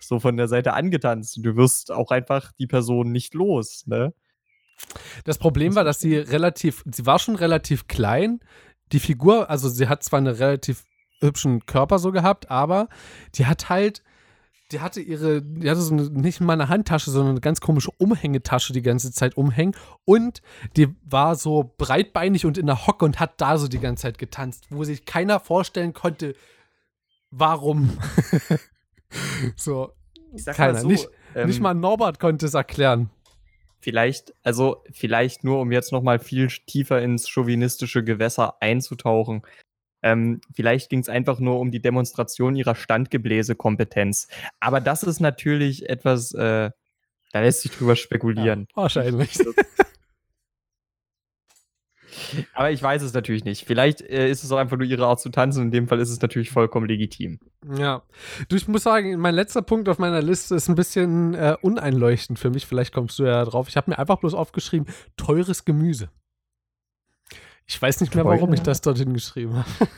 so 0.01 0.19
von 0.19 0.37
der 0.37 0.49
Seite 0.49 0.73
angetanzt. 0.73 1.37
Und 1.37 1.45
du 1.45 1.55
wirst 1.55 1.93
auch 1.93 2.11
einfach 2.11 2.51
die 2.59 2.67
Person 2.67 3.13
nicht 3.13 3.35
los, 3.35 3.87
ne? 3.87 4.13
Das 5.25 5.39
Problem 5.39 5.75
war, 5.75 5.85
dass 5.85 6.01
sie 6.01 6.17
relativ, 6.17 6.83
sie 6.91 7.07
war 7.07 7.19
schon 7.19 7.37
relativ 7.37 7.87
klein. 7.87 8.41
Die 8.93 9.01
Figur, 9.01 9.51
also 9.51 9.69
sie 9.69 9.89
hat 9.89 10.03
zwar 10.03 10.19
einen 10.19 10.35
relativ 10.35 10.85
hübschen 11.21 11.67
Körper 11.67 11.99
so 11.99 12.13
gehabt, 12.13 12.51
aber 12.51 12.89
die 13.35 13.47
hat 13.47 13.69
halt, 13.69 14.03
die 14.73 14.81
hatte 14.81 15.01
ihre, 15.01 15.43
die 15.43 15.69
hatte 15.69 15.81
so 15.81 15.93
eine, 15.93 16.09
nicht 16.09 16.41
mal 16.41 16.55
eine 16.55 16.69
Handtasche, 16.69 17.11
sondern 17.11 17.33
eine 17.33 17.41
ganz 17.41 17.61
komische 17.61 17.91
Umhängetasche 17.99 18.73
die 18.73 18.83
ganze 18.83 19.13
Zeit 19.13 19.37
umhängen 19.37 19.77
und 20.05 20.43
die 20.77 20.89
war 21.03 21.35
so 21.37 21.75
breitbeinig 21.77 22.47
und 22.47 22.59
in 22.59 22.67
der 22.67 22.87
Hocke 22.87 23.05
und 23.05 23.21
hat 23.21 23.41
da 23.41 23.59
so 23.59 23.69
die 23.69 23.81
ganze 23.81 24.03
Zeit 24.03 24.19
getanzt, 24.19 24.67
wo 24.71 24.85
sich 24.85 25.05
keiner 25.05 25.41
vorstellen 25.41 25.93
konnte, 25.93 26.35
warum. 27.31 27.99
so, 29.57 29.93
keiner, 30.47 30.81
so, 30.81 30.89
nicht, 30.89 31.09
ähm, 31.35 31.49
nicht 31.49 31.61
mal 31.61 31.75
Norbert 31.75 32.21
konnte 32.21 32.47
es 32.47 32.55
erklären. 32.55 33.11
Vielleicht, 33.81 34.35
also 34.43 34.85
vielleicht 34.91 35.45
nur, 35.45 35.61
um 35.61 35.73
jetzt 35.73 35.93
noch 35.93 36.03
mal 36.03 36.19
viel 36.19 36.49
tiefer 36.49 37.01
ins 37.01 37.29
chauvinistische 37.29 38.05
Gewässer 38.05 38.61
einzutauchen. 38.61 39.43
Ähm, 40.03 40.41
vielleicht 40.55 40.91
ging 40.91 41.01
es 41.01 41.09
einfach 41.09 41.41
nur 41.41 41.59
um 41.61 41.71
die 41.71 41.81
Demonstration 41.81 42.57
ihrer 42.57 42.75
Standgebläsekompetenz. 42.75 44.29
Aber 44.61 44.81
das 44.81 45.03
ist 45.03 45.21
natürlich 45.21 45.89
etwas, 45.89 46.33
äh, 46.33 46.71
da 47.33 47.41
lässt 47.41 47.63
sich 47.63 47.73
drüber 47.73 47.97
spekulieren. 47.97 48.67
Ja, 48.71 48.83
wahrscheinlich. 48.83 49.39
Aber 52.55 52.71
ich 52.71 52.83
weiß 52.83 53.03
es 53.03 53.13
natürlich 53.13 53.45
nicht. 53.45 53.67
Vielleicht 53.67 54.01
äh, 54.01 54.31
ist 54.31 54.45
es 54.45 54.53
auch 54.53 54.59
einfach 54.59 54.77
nur 54.77 54.87
ihre 54.87 55.07
Art 55.07 55.21
zu 55.21 55.31
tanzen. 55.31 55.65
In 55.65 55.71
dem 55.71 55.89
Fall 55.89 56.01
ist 56.01 56.11
es 56.11 56.21
natürlich 56.21 56.51
vollkommen 56.51 56.87
legitim. 56.87 57.41
Ja. 57.77 58.03
Du, 58.49 58.57
ich 58.57 58.69
muss 58.69 58.83
sagen, 58.83 59.19
mein 59.19 59.35
letzter 59.35 59.63
Punkt 59.63 59.89
auf 59.89 59.99
meiner 59.99 60.23
Liste 60.23 60.55
ist 60.55 60.69
ein 60.69 60.75
bisschen 60.75 61.35
äh, 61.35 61.57
uneinleuchtend 61.63 62.39
für 62.39 62.51
mich. 62.51 62.67
Vielleicht 62.67 62.93
kommst 62.93 63.19
du 63.19 63.25
ja 63.25 63.45
drauf. 63.45 63.69
Ich 63.69 63.77
habe 63.77 63.91
mir 63.91 63.99
einfach 63.99 64.19
bloß 64.19 64.35
aufgeschrieben, 64.35 64.87
teures 65.17 65.65
Gemüse. 65.65 66.11
Ich 67.67 67.81
weiß 67.81 68.01
nicht 68.01 68.15
mehr, 68.15 68.25
warum 68.25 68.53
ich 68.53 68.63
das 68.63 68.81
dorthin 68.81 69.13
geschrieben 69.15 69.57
habe. 69.57 69.89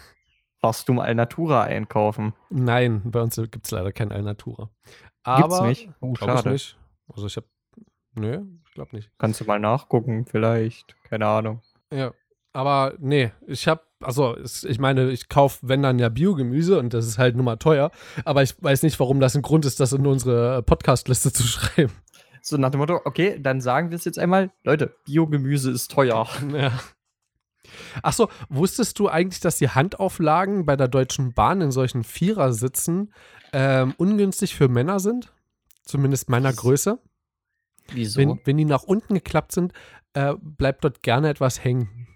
Warst 0.61 0.89
du 0.89 0.93
mal 0.93 1.07
Alnatura 1.07 1.63
einkaufen? 1.63 2.35
Nein, 2.51 3.03
bei 3.05 3.21
uns 3.21 3.37
gibt 3.37 3.65
es 3.65 3.71
leider 3.71 3.93
kein 3.93 4.13
Alnatura. 4.13 4.71
Gibt's 4.85 5.55
Aber, 5.55 5.67
nicht? 5.67 5.89
Oh, 6.01 6.15
schade. 6.15 6.51
nicht. 6.51 6.79
Also 7.09 7.27
ich 7.27 7.37
habe, 7.37 7.47
nö, 8.15 8.45
ich 8.67 8.73
glaube 8.75 8.95
nicht. 8.95 9.11
Kannst 9.19 9.41
du 9.41 9.45
mal 9.45 9.59
nachgucken, 9.59 10.27
vielleicht. 10.27 10.95
Keine 11.05 11.27
Ahnung. 11.27 11.63
Ja, 11.93 12.13
aber 12.53 12.95
nee, 12.99 13.33
ich 13.47 13.67
habe, 13.67 13.83
also 14.01 14.37
ich 14.37 14.79
meine, 14.79 15.11
ich 15.11 15.29
kaufe, 15.29 15.59
wenn 15.63 15.83
dann 15.83 15.99
ja 15.99 16.09
Biogemüse 16.09 16.79
und 16.79 16.93
das 16.93 17.07
ist 17.07 17.19
halt 17.19 17.37
nun 17.37 17.45
mal 17.45 17.57
teuer, 17.57 17.91
aber 18.25 18.43
ich 18.43 18.55
weiß 18.63 18.83
nicht, 18.83 18.99
warum 19.01 19.21
das 19.21 19.35
ein 19.35 19.43
Grund 19.43 19.65
ist, 19.65 19.81
das 19.81 19.93
in 19.93 20.07
unsere 20.07 20.63
Podcast-Liste 20.63 21.33
zu 21.33 21.43
schreiben. 21.45 21.93
So 22.43 22.57
nach 22.57 22.71
dem 22.71 22.81
Motto, 22.81 23.01
okay, 23.05 23.39
dann 23.41 23.61
sagen 23.61 23.91
wir 23.91 23.97
es 23.97 24.05
jetzt 24.05 24.19
einmal. 24.19 24.51
Leute, 24.65 24.95
Biogemüse 25.05 25.71
ist 25.71 25.91
teuer. 25.91 26.29
Ja. 26.53 26.73
Achso, 28.03 28.29
wusstest 28.49 28.99
du 28.99 29.09
eigentlich, 29.09 29.41
dass 29.41 29.57
die 29.57 29.69
Handauflagen 29.69 30.67
bei 30.67 30.77
der 30.77 30.89
Deutschen 30.89 31.33
Bahn 31.33 31.61
in 31.61 31.71
solchen 31.71 32.03
Vierersitzen 32.03 33.15
ähm, 33.53 33.95
ungünstig 33.97 34.57
für 34.57 34.69
Männer 34.69 34.99
sind? 34.99 35.33
Zumindest 35.85 36.29
meiner? 36.29 36.53
Größe. 36.53 36.99
Wieso? 37.91 38.21
Wenn, 38.21 38.41
wenn 38.45 38.57
die 38.57 38.65
nach 38.65 38.83
unten 38.83 39.15
geklappt 39.15 39.53
sind, 39.53 39.73
äh, 40.15 40.35
bleibt 40.41 40.85
dort 40.85 41.03
gerne 41.03 41.29
etwas 41.29 41.63
hängen. 41.63 42.07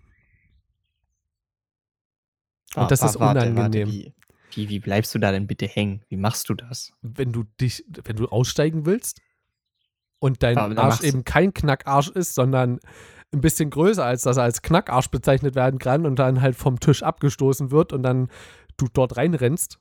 Und 2.75 2.90
das 2.90 3.02
ist 3.02 3.16
unangenehm. 3.16 3.88
wie, 3.88 4.14
wie, 4.52 4.68
wie 4.68 4.78
bleibst 4.80 5.14
du 5.14 5.18
da 5.18 5.32
denn 5.32 5.46
bitte 5.46 5.66
hängen? 5.66 6.02
Wie 6.08 6.16
machst 6.16 6.49
du 6.49 6.54
das? 6.54 6.92
Wenn 7.02 7.32
du 7.32 7.44
dich, 7.61 7.85
wenn 8.04 8.16
du 8.16 8.26
aussteigen 8.26 8.87
willst 8.87 9.20
und 10.18 10.42
dein 10.42 10.58
Aber 10.58 10.76
Arsch 10.78 11.02
eben 11.02 11.25
kein 11.25 11.54
Knackarsch 11.54 12.11
ist, 12.11 12.35
sondern 12.35 12.80
ein 13.32 13.40
bisschen 13.40 13.70
größer, 13.70 14.04
als 14.04 14.23
dass 14.23 14.37
er 14.37 14.44
als 14.44 14.62
Knackarsch 14.62 15.08
bezeichnet 15.08 15.54
werden 15.54 15.78
kann 15.78 16.06
und 16.06 16.18
dann 16.18 16.40
halt 16.42 16.56
vom 16.56 16.80
Tisch 16.80 17.02
abgestoßen 17.02 17.70
wird 17.70 17.92
und 17.92 18.02
dann 18.02 18.28
du 18.76 18.87
dort 18.92 19.16
reinrennst. 19.16 19.78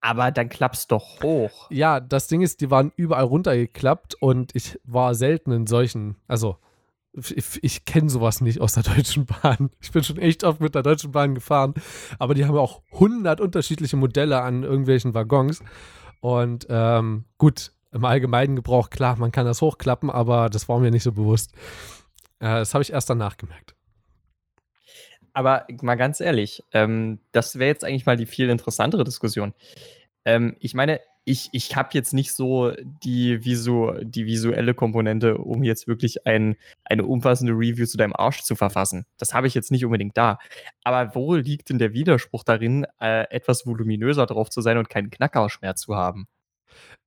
Aber 0.00 0.30
dann 0.30 0.48
klappst 0.48 0.90
doch 0.90 1.22
hoch. 1.22 1.70
Ja, 1.70 2.00
das 2.00 2.26
Ding 2.26 2.40
ist, 2.40 2.60
die 2.60 2.70
waren 2.70 2.92
überall 2.96 3.24
runtergeklappt 3.24 4.14
und 4.14 4.54
ich 4.54 4.78
war 4.84 5.14
selten 5.14 5.52
in 5.52 5.66
solchen, 5.66 6.16
also 6.26 6.56
ich, 7.12 7.62
ich 7.62 7.84
kenne 7.84 8.08
sowas 8.08 8.40
nicht 8.40 8.60
aus 8.60 8.74
der 8.74 8.82
Deutschen 8.94 9.26
Bahn. 9.26 9.70
Ich 9.80 9.92
bin 9.92 10.02
schon 10.02 10.18
echt 10.18 10.44
oft 10.44 10.60
mit 10.60 10.74
der 10.74 10.82
Deutschen 10.82 11.12
Bahn 11.12 11.34
gefahren, 11.34 11.74
aber 12.18 12.34
die 12.34 12.46
haben 12.46 12.56
auch 12.56 12.82
100 12.92 13.40
unterschiedliche 13.40 13.96
Modelle 13.96 14.42
an 14.42 14.62
irgendwelchen 14.62 15.14
Waggons. 15.14 15.62
Und 16.20 16.66
ähm, 16.70 17.24
gut, 17.38 17.72
im 17.92 18.04
allgemeinen 18.04 18.56
Gebrauch, 18.56 18.90
klar, 18.90 19.16
man 19.16 19.32
kann 19.32 19.46
das 19.46 19.62
hochklappen, 19.62 20.10
aber 20.10 20.48
das 20.48 20.68
war 20.68 20.78
mir 20.78 20.90
nicht 20.90 21.02
so 21.02 21.12
bewusst. 21.12 21.52
Äh, 22.38 22.60
das 22.60 22.74
habe 22.74 22.82
ich 22.82 22.92
erst 22.92 23.10
danach 23.10 23.36
gemerkt. 23.36 23.74
Aber 25.32 25.66
mal 25.82 25.96
ganz 25.96 26.20
ehrlich, 26.20 26.62
ähm, 26.72 27.20
das 27.32 27.58
wäre 27.58 27.68
jetzt 27.68 27.84
eigentlich 27.84 28.06
mal 28.06 28.16
die 28.16 28.26
viel 28.26 28.48
interessantere 28.50 29.04
Diskussion. 29.04 29.54
Ähm, 30.24 30.56
ich 30.60 30.74
meine, 30.74 31.00
ich, 31.24 31.48
ich 31.52 31.76
habe 31.76 31.90
jetzt 31.92 32.12
nicht 32.12 32.32
so 32.32 32.72
die, 33.04 33.44
visu, 33.44 33.92
die 34.02 34.26
visuelle 34.26 34.74
Komponente, 34.74 35.38
um 35.38 35.62
jetzt 35.62 35.86
wirklich 35.86 36.26
ein, 36.26 36.56
eine 36.84 37.04
umfassende 37.04 37.52
Review 37.52 37.86
zu 37.86 37.96
deinem 37.96 38.14
Arsch 38.14 38.42
zu 38.42 38.56
verfassen. 38.56 39.06
Das 39.18 39.34
habe 39.34 39.46
ich 39.46 39.54
jetzt 39.54 39.70
nicht 39.70 39.84
unbedingt 39.84 40.16
da. 40.16 40.38
Aber 40.82 41.14
wo 41.14 41.34
liegt 41.34 41.70
denn 41.70 41.78
der 41.78 41.92
Widerspruch 41.92 42.42
darin, 42.42 42.86
äh, 43.00 43.24
etwas 43.30 43.66
voluminöser 43.66 44.26
drauf 44.26 44.50
zu 44.50 44.60
sein 44.60 44.78
und 44.78 44.88
keinen 44.88 45.10
Knackarsch 45.10 45.60
mehr 45.60 45.76
zu 45.76 45.94
haben? 45.94 46.26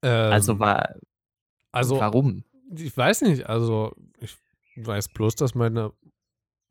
Ähm, 0.01 0.31
also, 0.31 0.59
war, 0.59 0.95
also, 1.71 1.99
warum? 1.99 2.43
Ich 2.75 2.95
weiß 2.95 3.23
nicht, 3.23 3.47
also 3.47 3.95
ich 4.19 4.37
weiß 4.75 5.09
bloß, 5.09 5.35
dass 5.35 5.55
meine 5.55 5.91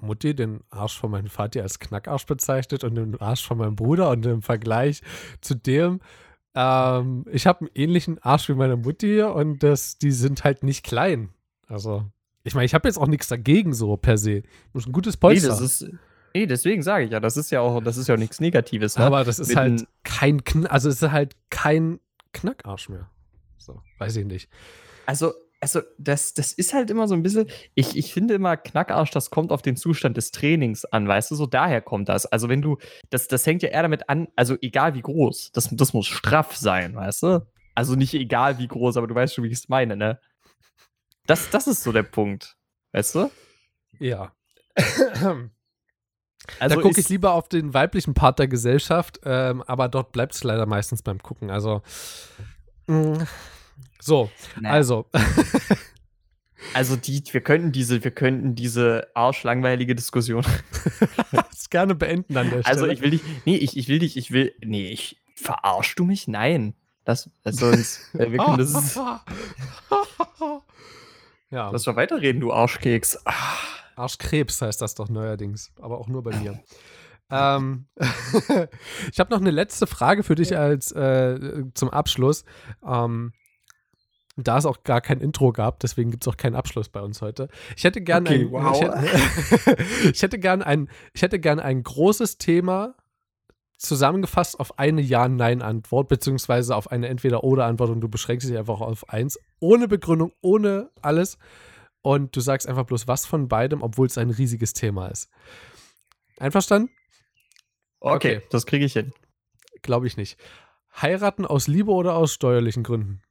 Mutti 0.03 0.35
den 0.35 0.61
Arsch 0.71 0.99
von 0.99 1.11
meinem 1.11 1.29
Vater 1.29 1.63
als 1.63 1.79
Knackarsch 1.79 2.27
bezeichnet 2.27 2.85
und 2.85 2.95
den 2.95 3.21
Arsch 3.21 3.47
von 3.47 3.59
meinem 3.59 3.77
Bruder 3.77 4.11
und 4.11 4.27
im 4.27 4.43
Vergleich 4.43 5.03
zu 5.41 5.55
dem, 5.55 6.01
ähm, 6.55 7.25
ich 7.31 7.47
habe 7.47 7.61
einen 7.61 7.71
ähnlichen 7.75 8.19
Arsch 8.23 8.49
wie 8.49 8.55
meine 8.55 8.77
Mutti 8.77 9.23
und 9.23 9.63
das, 9.63 9.99
die 9.99 10.13
sind 10.13 10.45
halt 10.45 10.63
nicht 10.63 10.85
klein. 10.85 11.31
Also, 11.67 12.05
ich 12.45 12.55
meine, 12.55 12.67
ich 12.67 12.75
habe 12.75 12.89
jetzt 12.89 12.99
auch 12.99 13.07
nichts 13.07 13.29
dagegen 13.29 13.73
so 13.73 13.97
per 13.97 14.19
se. 14.19 14.43
Das 14.73 14.83
ist 14.83 14.89
ein 14.89 14.93
gutes 14.93 15.17
Polster. 15.17 15.49
Nee, 15.49 15.53
das 15.53 15.61
ist, 15.61 15.91
nee 16.35 16.47
deswegen 16.47 16.83
sage 16.83 17.05
ich 17.05 17.11
ja, 17.11 17.21
das 17.21 17.37
ist 17.37 17.51
ja 17.51 17.61
auch, 17.61 17.83
das 17.83 17.97
ist 17.97 18.09
ja 18.09 18.17
auch 18.17 18.19
nichts 18.19 18.41
Negatives. 18.41 18.99
Ne? 18.99 19.05
Aber 19.05 19.25
das 19.25 19.39
ist 19.39 19.49
Mit 19.49 19.57
halt 19.57 19.87
kein, 20.03 20.43
also 20.67 20.89
es 20.89 21.01
ist 21.01 21.11
halt 21.11 21.37
kein 21.49 22.01
Knackarsch 22.33 22.89
mehr. 22.89 23.09
So, 23.57 23.81
weiß 23.99 24.17
ich 24.17 24.27
nicht. 24.27 24.51
Also, 25.07 25.33
also 25.63 25.81
das, 25.97 26.35
das 26.35 26.53
ist 26.53 26.75
halt 26.75 26.91
immer 26.91 27.07
so 27.07 27.15
ein 27.15 27.23
bisschen, 27.23 27.47
ich, 27.77 27.97
ich 27.97 28.13
finde 28.13 28.35
immer, 28.35 28.57
Knackarsch, 28.57 29.13
das 29.13 29.31
kommt 29.31 29.53
auf 29.53 29.63
den 29.63 29.77
Zustand 29.77 30.17
des 30.17 30.33
Trainings 30.33 30.85
an, 30.85 31.07
weißt 31.07 31.31
du, 31.31 31.37
so 31.37 31.47
daher 31.47 31.81
kommt 31.81 32.09
das. 32.09 32.27
Also 32.27 32.49
wenn 32.49 32.63
du, 32.63 32.79
das, 33.11 33.29
das 33.29 33.47
hängt 33.47 33.63
ja 33.63 33.69
eher 33.69 33.83
damit 33.83 34.09
an, 34.09 34.27
also 34.35 34.57
egal 34.61 34.95
wie 34.95 35.03
groß, 35.03 35.53
das, 35.53 35.69
das 35.71 35.93
muss 35.93 36.09
straff 36.09 36.57
sein, 36.57 36.97
weißt 36.97 37.23
du? 37.23 37.47
Also 37.77 37.95
nicht 37.95 38.13
egal 38.13 38.59
wie 38.59 38.67
groß, 38.67 38.97
aber 38.97 39.07
du 39.07 39.15
weißt 39.15 39.35
schon, 39.35 39.45
wie 39.45 39.49
ich 39.49 39.59
es 39.59 39.69
meine, 39.69 39.97
ne? 39.97 40.21
Das, 41.27 41.49
das 41.51 41.69
ist 41.69 41.85
so 41.85 41.93
der 41.93 42.03
Punkt, 42.03 42.57
weißt 42.93 43.15
du? 43.15 43.31
Ja. 44.01 44.33
Also 46.59 46.75
da 46.75 46.83
gucke 46.83 46.99
ich 46.99 47.09
lieber 47.09 47.35
auf 47.35 47.49
den 47.49 47.73
weiblichen 47.73 48.15
Part 48.15 48.41
der 48.41 48.49
Gesellschaft, 48.49 49.21
ähm, 49.25 49.63
aber 49.63 49.89
dort 49.89 50.11
bleibt 50.11 50.35
es 50.35 50.43
leider 50.43 50.67
meistens 50.67 51.01
beim 51.01 51.23
Gucken. 51.23 51.53
Also, 51.53 51.83
mh, 52.89 53.29
so, 54.03 54.31
Naja. 54.61 54.75
also, 54.75 55.07
Also 56.75 56.97
die, 56.97 57.23
wir 57.33 57.41
könnten 57.41 57.73
diese, 57.73 58.05
wir 58.05 58.13
könnten 58.13 58.55
diese 58.55 59.09
arschlangweilige 59.15 59.95
Diskussion. 59.95 60.45
gerne 61.73 61.97
beenden 61.97 62.37
an 62.37 62.51
der 62.51 62.63
Stelle. 62.63 62.67
Also 62.67 62.87
ich 62.87 63.01
will 63.01 63.11
dich, 63.11 63.23
nee, 63.45 63.57
ich, 63.57 63.77
ich 63.77 63.89
will 63.89 63.99
dich, 63.99 64.17
ich 64.17 64.31
will, 64.31 64.55
nee, 64.63 64.91
ich, 64.91 65.21
verarschst 65.35 65.99
du 65.99 66.05
mich? 66.05 66.29
Nein. 66.29 66.75
Das, 67.05 67.29
das 67.43 67.57
sonst, 67.57 68.15
äh, 68.15 68.31
wir 68.31 68.39
können 68.39 68.59
das, 68.59 68.95
ja, 71.51 71.69
lass 71.71 71.85
mal 71.87 71.97
weiterreden, 71.97 72.41
du 72.41 72.53
Arschkeks. 72.53 73.19
Arschkrebs 73.97 74.63
heißt 74.63 74.81
das 74.81 74.95
doch 74.95 75.09
neuerdings, 75.09 75.73
aber 75.81 75.99
auch 75.99 76.07
nur 76.07 76.23
bei 76.23 76.37
mir. 76.37 76.63
ähm, 77.29 77.87
ich 79.11 79.19
habe 79.19 79.31
noch 79.31 79.41
eine 79.41 79.51
letzte 79.51 79.89
Frage 79.89 80.23
für 80.23 80.37
dich 80.37 80.57
als 80.57 80.93
äh, 80.93 81.65
zum 81.75 81.91
Abschluss. 81.91 82.45
Ähm, 82.87 83.33
da 84.43 84.59
es 84.59 84.67
auch 84.67 84.85
gar 84.85 85.01
kein 85.01 85.21
Intro 85.21 85.53
gab, 85.53 85.81
deswegen 85.81 86.11
gibt 86.11 86.25
es 86.25 86.29
auch 86.33 86.37
keinen 86.37 86.55
Abschluss 86.55 86.89
bei 86.89 87.01
uns 87.01 87.23
heute. 87.23 87.49
Ich 87.77 87.85
hätte 87.85 88.01
gern 88.01 88.27
Okay, 88.27 88.45
ein, 88.45 88.51
wow. 88.53 88.75
ich, 88.75 88.81
hätte, 88.83 89.83
ich 90.13 90.23
hätte 90.23 90.39
gern 90.39 90.63
ein, 90.63 90.89
ich 91.15 91.23
hätte 91.23 91.39
gern 91.39 91.61
ein 91.61 91.83
großes 91.83 92.39
Thema 92.39 92.95
zusammengefasst 93.79 94.61
auf 94.61 94.79
eine 94.79 95.01
Ja-Nein-Antwort, 95.01 96.09
beziehungsweise 96.09 96.77
auf 96.77 96.93
eine 96.93 97.09
Entweder-Oder-Antwort 97.09 97.91
und 97.91 98.01
du 98.01 98.09
beschränkst 98.09 98.49
dich 98.49 98.57
einfach 98.57 98.81
auf 98.81 99.09
eins, 99.09 99.39
ohne 99.61 99.89
Begründung, 99.89 100.33
ohne 100.41 100.91
alles. 101.03 101.37
Und 102.01 102.35
du 102.37 102.41
sagst 102.41 102.69
einfach 102.69 102.85
bloß 102.85 103.09
was 103.09 103.27
von 103.27 103.49
beidem, 103.49 103.83
obwohl 103.83 104.07
es 104.07 104.19
ein 104.19 104.31
riesiges 104.31 104.73
Thema 104.73 105.09
ist. 105.09 105.29
Einverstanden? 106.39 106.91
okay, 108.01 108.37
Okay. 108.39 108.47
das 108.51 108.67
kriege 108.67 108.85
ich 108.85 108.93
hin. 108.93 109.13
Glaube 109.83 110.07
ich 110.07 110.17
nicht. 110.17 110.39
Heiraten 111.01 111.47
aus 111.47 111.69
Liebe 111.69 111.91
oder 111.93 112.15
aus 112.17 112.33
steuerlichen 112.35 112.83
Gründen? 112.83 113.23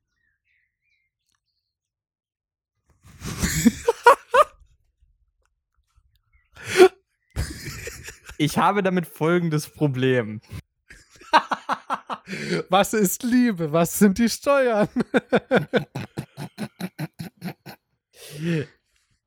Ich 8.42 8.58
habe 8.58 8.82
damit 8.82 9.06
folgendes 9.06 9.70
Problem. 9.70 10.42
Was 12.70 12.96
ist 12.96 13.22
Liebe? 13.22 13.72
Was 13.72 14.00
sind 14.00 14.18
die 14.18 14.30
Steuern? 14.30 14.88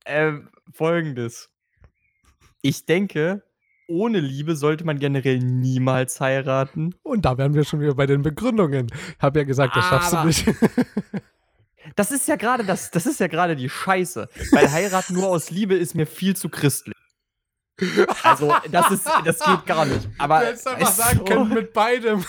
Ähm, 0.05 0.49
folgendes. 0.73 1.49
Ich 2.61 2.87
denke, 2.87 3.45
ohne 3.87 4.19
Liebe 4.19 4.57
sollte 4.57 4.85
man 4.85 4.99
generell 4.99 5.39
niemals 5.39 6.21
heiraten. 6.21 6.97
Und 7.05 7.25
da 7.25 7.39
wären 7.39 7.55
wir 7.55 7.63
schon 7.63 7.81
wieder 7.81 7.95
bei 7.95 8.07
den 8.07 8.23
Begründungen. 8.23 8.91
Hab 9.21 9.37
ja 9.37 9.45
gesagt, 9.45 9.77
das 9.77 9.85
schaffst 9.85 10.13
du 10.13 10.25
nicht. 10.25 10.45
Das 11.95 12.11
ist 12.11 12.27
ja 12.27 12.35
gerade 12.35 12.65
das, 12.65 12.91
das 12.91 13.07
ist 13.07 13.21
ja 13.21 13.29
gerade 13.29 13.55
die 13.55 13.69
Scheiße. 13.69 14.29
Weil 14.51 14.73
heiraten 14.73 15.15
nur 15.15 15.29
aus 15.29 15.51
Liebe 15.51 15.77
ist 15.77 15.95
mir 15.95 16.07
viel 16.07 16.35
zu 16.35 16.49
christlich. 16.49 16.97
Also, 18.23 18.55
das 18.71 18.91
ist, 18.93 19.07
das 19.25 19.39
geht 19.41 19.67
gar 19.67 19.85
nicht. 19.85 20.09
Aber 20.19 20.41
du 20.41 20.47
hättest 20.47 20.69
einfach 20.69 20.93
sagen 20.93 21.19
du, 21.19 21.25
können 21.25 21.49
mit 21.55 21.73
beidem. 21.73 22.25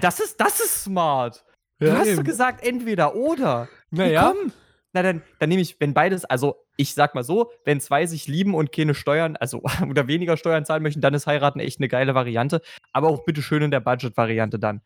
Das 0.00 0.20
ist, 0.20 0.40
das 0.40 0.60
ist 0.60 0.84
smart. 0.84 1.44
Du 1.78 1.86
Ja, 1.86 1.96
hast 1.98 2.08
eben. 2.08 2.24
gesagt, 2.24 2.64
entweder 2.64 3.14
oder. 3.14 3.68
Naja, 3.90 4.32
Komm. 4.34 4.52
Na, 4.92 5.02
dann, 5.02 5.22
dann 5.38 5.48
nehme 5.48 5.60
ich, 5.60 5.78
wenn 5.78 5.92
beides, 5.92 6.24
also 6.24 6.64
ich 6.76 6.94
sag 6.94 7.14
mal 7.14 7.24
so, 7.24 7.50
wenn 7.64 7.80
zwei 7.80 8.06
sich 8.06 8.28
lieben 8.28 8.54
und 8.54 8.72
keine 8.72 8.94
Steuern, 8.94 9.36
also 9.36 9.62
oder 9.90 10.06
weniger 10.06 10.36
Steuern 10.36 10.64
zahlen 10.64 10.82
möchten, 10.82 11.00
dann 11.00 11.14
ist 11.14 11.26
heiraten 11.26 11.60
echt 11.60 11.80
eine 11.80 11.88
geile 11.88 12.14
Variante. 12.14 12.62
Aber 12.92 13.08
auch 13.08 13.24
bitte 13.24 13.42
schön 13.42 13.62
in 13.62 13.70
der 13.70 13.80
Budget-Variante 13.80 14.58
dann. 14.58 14.80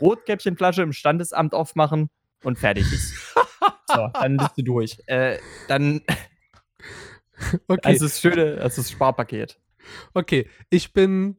Rotkäppchenflasche 0.00 0.82
im 0.82 0.92
Standesamt 0.92 1.52
aufmachen 1.54 2.08
und 2.42 2.58
fertig 2.58 2.90
ist. 2.92 3.14
so, 3.88 4.08
dann 4.14 4.36
bist 4.38 4.52
du 4.56 4.62
durch. 4.62 4.96
Äh, 5.06 5.38
dann, 5.68 6.00
okay. 7.68 7.80
also 7.82 8.06
das 8.06 8.20
schöne, 8.20 8.58
also 8.60 8.82
das 8.82 8.90
Sparpaket. 8.90 9.58
Okay, 10.14 10.48
ich 10.68 10.92
bin 10.92 11.36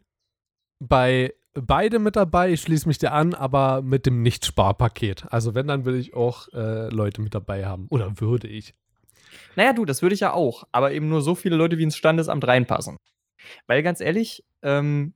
bei 0.80 1.34
beide 1.54 2.00
mit 2.00 2.16
dabei. 2.16 2.52
Ich 2.52 2.62
schließe 2.62 2.88
mich 2.88 2.98
dir 2.98 3.12
an, 3.12 3.34
aber 3.34 3.82
mit 3.82 4.06
dem 4.06 4.22
Nicht-Sparpaket. 4.22 5.26
Also 5.32 5.54
wenn, 5.54 5.68
dann 5.68 5.86
will 5.86 5.96
ich 5.96 6.14
auch 6.14 6.48
äh, 6.54 6.88
Leute 6.90 7.22
mit 7.22 7.36
dabei 7.36 7.66
haben. 7.66 7.88
Oder 7.90 8.20
würde 8.20 8.48
ich. 8.48 8.74
Naja, 9.56 9.74
du, 9.74 9.86
das 9.86 10.02
würde 10.02 10.14
ich 10.16 10.22
ja 10.22 10.34
auch, 10.34 10.64
aber 10.72 10.92
eben 10.92 11.08
nur 11.10 11.22
so 11.22 11.36
viele 11.36 11.56
Leute, 11.56 11.78
wie 11.78 11.84
ins 11.84 11.96
Standesamt 11.98 12.46
reinpassen. 12.46 12.98
Weil 13.68 13.84
ganz 13.84 14.02
ehrlich, 14.02 14.44
ähm, 14.62 15.14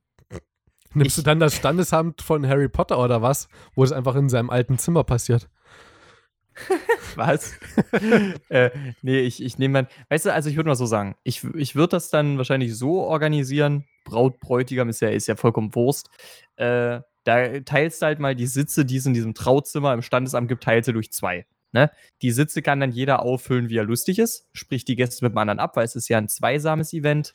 Nimmst 0.94 1.18
Ich- 1.18 1.24
du 1.24 1.28
dann 1.28 1.40
das 1.40 1.54
Standesamt 1.54 2.22
von 2.22 2.46
Harry 2.48 2.68
Potter 2.68 2.98
oder 2.98 3.20
was? 3.20 3.48
Wo 3.74 3.84
es 3.84 3.92
einfach 3.92 4.14
in 4.14 4.30
seinem 4.30 4.48
alten 4.48 4.78
Zimmer 4.78 5.04
passiert. 5.04 5.48
Was? 7.16 7.58
äh, 8.48 8.70
nee, 9.02 9.20
ich, 9.20 9.42
ich 9.42 9.58
nehme 9.58 9.74
dann, 9.74 9.86
weißt 10.08 10.26
du, 10.26 10.32
also 10.32 10.48
ich 10.50 10.56
würde 10.56 10.68
mal 10.68 10.74
so 10.76 10.86
sagen, 10.86 11.16
ich, 11.22 11.44
ich 11.54 11.74
würde 11.74 11.90
das 11.90 12.10
dann 12.10 12.38
wahrscheinlich 12.38 12.76
so 12.76 13.00
organisieren, 13.02 13.84
Braut, 14.04 14.38
Bräutigam 14.40 14.88
ist 14.88 15.00
ja, 15.00 15.08
ist 15.08 15.26
ja 15.26 15.36
vollkommen 15.36 15.74
Wurst, 15.74 16.10
äh, 16.56 17.00
da 17.24 17.60
teilst 17.60 18.02
du 18.02 18.06
halt 18.06 18.20
mal 18.20 18.36
die 18.36 18.46
Sitze, 18.46 18.84
die 18.84 18.96
es 18.96 19.06
in 19.06 19.14
diesem 19.14 19.34
Trauzimmer 19.34 19.92
im 19.92 20.02
Standesamt 20.02 20.48
gibt, 20.48 20.62
teilst 20.62 20.88
du 20.88 20.92
durch 20.92 21.12
zwei. 21.12 21.44
Ne? 21.72 21.90
Die 22.22 22.30
Sitze 22.30 22.62
kann 22.62 22.78
dann 22.80 22.92
jeder 22.92 23.22
auffüllen, 23.22 23.68
wie 23.68 23.76
er 23.76 23.84
lustig 23.84 24.18
ist, 24.18 24.48
sprich 24.52 24.84
die 24.84 24.94
Gäste 24.96 25.24
mit 25.24 25.32
dem 25.34 25.38
anderen 25.38 25.58
ab, 25.58 25.76
weil 25.76 25.84
es 25.84 25.96
ist 25.96 26.08
ja 26.08 26.18
ein 26.18 26.28
zweisames 26.28 26.92
Event. 26.92 27.34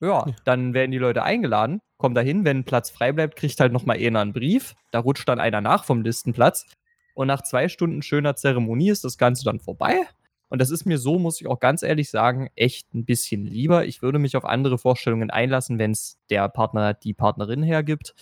Ja, 0.00 0.26
Ja. 0.26 0.34
dann 0.44 0.74
werden 0.74 0.90
die 0.90 0.98
Leute 0.98 1.22
eingeladen, 1.22 1.80
kommen 1.96 2.14
dahin, 2.14 2.44
wenn 2.44 2.58
ein 2.58 2.64
Platz 2.64 2.90
frei 2.90 3.12
bleibt, 3.12 3.36
kriegt 3.36 3.58
halt 3.60 3.72
nochmal 3.72 3.96
einer 3.98 4.20
einen 4.20 4.32
Brief, 4.32 4.74
da 4.90 4.98
rutscht 4.98 5.28
dann 5.28 5.40
einer 5.40 5.60
nach 5.60 5.84
vom 5.84 6.02
Listenplatz 6.02 6.66
und 7.14 7.26
nach 7.28 7.42
zwei 7.42 7.68
Stunden 7.68 8.02
schöner 8.02 8.36
Zeremonie 8.36 8.90
ist 8.90 9.04
das 9.04 9.18
Ganze 9.18 9.44
dann 9.44 9.60
vorbei. 9.60 10.06
Und 10.48 10.60
das 10.60 10.70
ist 10.70 10.84
mir 10.84 10.98
so, 10.98 11.18
muss 11.18 11.40
ich 11.40 11.46
auch 11.46 11.60
ganz 11.60 11.82
ehrlich 11.82 12.10
sagen, 12.10 12.50
echt 12.56 12.92
ein 12.92 13.06
bisschen 13.06 13.46
lieber. 13.46 13.86
Ich 13.86 14.02
würde 14.02 14.18
mich 14.18 14.36
auf 14.36 14.44
andere 14.44 14.76
Vorstellungen 14.76 15.30
einlassen, 15.30 15.78
wenn 15.78 15.92
es 15.92 16.18
der 16.28 16.46
Partner, 16.50 16.92
die 16.92 17.14
Partnerin 17.14 17.62
hergibt. 17.62 18.14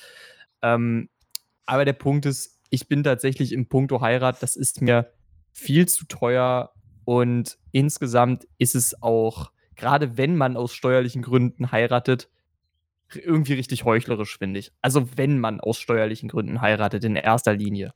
Ähm, 0.62 1.08
aber 1.66 1.84
der 1.84 1.92
Punkt 1.92 2.26
ist, 2.26 2.60
ich 2.70 2.86
bin 2.86 3.02
tatsächlich 3.02 3.52
im 3.52 3.68
Punkto 3.68 4.00
Heirat, 4.00 4.42
das 4.42 4.54
ist 4.54 4.80
mir 4.80 5.12
viel 5.52 5.88
zu 5.88 6.04
teuer 6.06 6.72
und 7.04 7.58
insgesamt 7.72 8.46
ist 8.58 8.76
es 8.76 9.02
auch, 9.02 9.50
gerade 9.74 10.16
wenn 10.16 10.36
man 10.36 10.56
aus 10.56 10.72
steuerlichen 10.72 11.22
Gründen 11.22 11.72
heiratet, 11.72 12.28
irgendwie 13.12 13.54
richtig 13.54 13.84
heuchlerisch, 13.84 14.38
finde 14.38 14.60
ich. 14.60 14.72
Also 14.82 15.08
wenn 15.16 15.40
man 15.40 15.60
aus 15.60 15.78
steuerlichen 15.78 16.28
Gründen 16.28 16.60
heiratet, 16.60 17.02
in 17.02 17.16
erster 17.16 17.54
Linie 17.54 17.92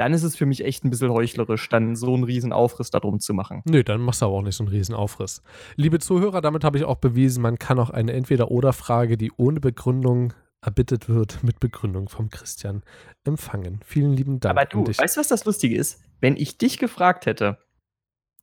dann 0.00 0.12
ist 0.14 0.22
es 0.22 0.34
für 0.34 0.46
mich 0.46 0.64
echt 0.64 0.82
ein 0.84 0.90
bisschen 0.90 1.10
heuchlerisch, 1.10 1.68
dann 1.68 1.94
so 1.94 2.14
einen 2.14 2.24
riesen 2.24 2.52
Aufriss 2.52 2.90
darum 2.90 3.20
zu 3.20 3.34
machen. 3.34 3.62
Nö, 3.66 3.84
dann 3.84 4.00
machst 4.00 4.22
du 4.22 4.26
aber 4.26 4.34
auch 4.36 4.42
nicht 4.42 4.56
so 4.56 4.64
einen 4.64 4.72
riesen 4.72 4.94
Aufriss. 4.94 5.42
Liebe 5.76 5.98
Zuhörer, 5.98 6.40
damit 6.40 6.64
habe 6.64 6.78
ich 6.78 6.84
auch 6.84 6.96
bewiesen, 6.96 7.42
man 7.42 7.58
kann 7.58 7.78
auch 7.78 7.90
eine 7.90 8.12
Entweder-Oder-Frage, 8.14 9.16
die 9.16 9.30
ohne 9.36 9.60
Begründung 9.60 10.32
erbittet 10.62 11.08
wird, 11.08 11.42
mit 11.42 11.60
Begründung 11.60 12.08
vom 12.08 12.30
Christian 12.30 12.82
empfangen. 13.24 13.80
Vielen 13.84 14.12
lieben 14.14 14.40
Dank. 14.40 14.58
Aber 14.58 14.66
du, 14.66 14.86
weißt 14.86 15.16
du, 15.16 15.20
was 15.20 15.28
das 15.28 15.44
Lustige 15.44 15.76
ist? 15.76 16.02
Wenn 16.20 16.36
ich 16.36 16.56
dich 16.58 16.78
gefragt 16.78 17.26
hätte, 17.26 17.58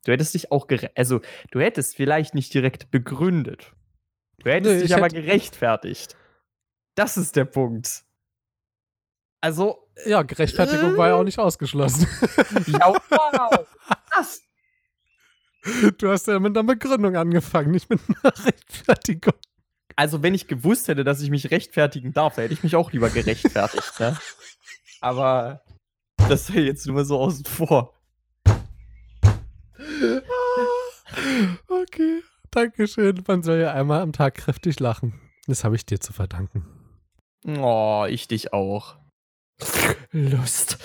du 0.06 0.12
hättest 0.12 0.34
dich 0.36 0.52
auch 0.52 0.68
also 0.96 1.22
du 1.52 1.60
hättest 1.60 1.96
vielleicht 1.96 2.36
nicht 2.36 2.54
direkt 2.54 2.92
begründet. 2.92 3.74
Du 4.44 4.50
hättest 4.52 4.76
Nee, 4.76 4.82
dich 4.82 4.92
ich 4.92 4.96
aber 4.96 5.06
hätte- 5.06 5.22
gerechtfertigt. 5.22 6.16
Das 6.96 7.18
ist 7.18 7.36
der 7.36 7.46
Punkt. 7.46 8.04
Also, 9.42 9.87
ja, 10.06 10.22
Gerechtfertigung 10.24 10.98
war 10.98 11.10
ja 11.10 11.16
auch 11.16 11.24
nicht 11.24 11.39
ausgeschlossen. 11.39 12.08
ja, 12.68 12.94
wow. 13.10 13.66
Das, 14.16 14.42
Du 15.98 16.10
hast 16.10 16.27
ja 16.27 16.39
mit 16.39 16.58
einer 16.58 16.66
Begründung 16.66 17.16
angefangen, 17.16 17.72
nicht 17.72 17.89
mit 17.89 18.00
einer 18.08 18.34
Rechtfertigung. 18.46 19.34
also, 19.96 20.24
wenn 20.24 20.34
ich 20.34 20.48
gewusst 20.48 20.88
hätte, 20.88 21.04
dass 21.04 21.22
ich 21.22 21.30
mich 21.30 21.51
rechtfertigen 21.51 22.13
darf, 22.13 22.38
hätte 22.38 22.54
ich 22.54 22.63
mich 22.63 22.75
auch 22.75 22.92
lieber 22.92 23.10
gerechtfertigt. 23.10 24.00
ne? 24.00 24.18
Aber 25.01 25.62
das 26.30 26.54
wäre 26.54 26.66
jetzt 26.66 26.86
nur 26.88 27.04
so 27.06 27.20
außen 27.20 27.46
vor. 27.46 27.94
Okay, 31.68 32.24
Dankeschön. 32.51 33.24
Man 33.27 33.44
soll 33.44 33.60
ja 33.60 33.74
einmal 33.74 34.01
am 34.01 34.13
Tag 34.13 34.36
kräftig 34.36 34.80
lachen. 34.80 35.20
Das 35.48 35.63
habe 35.63 35.75
ich 35.75 35.86
dir 35.86 36.00
zu 36.00 36.13
verdanken. 36.13 36.66
Oh, 37.46 38.06
ich 38.10 38.27
dich 38.27 38.54
auch. 38.54 38.98
Lust. 40.14 40.78